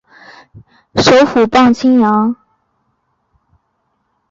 [0.95, 2.35] 首府磅清扬。